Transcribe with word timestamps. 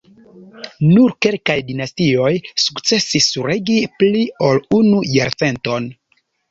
Nur 0.93 1.13
kelkaj 1.25 1.57
dinastioj 1.67 2.33
sukcesis 2.65 3.31
regi 3.53 3.79
pli 4.01 4.27
ol 4.51 4.67
unu 4.83 5.09
jarcenton. 5.21 5.93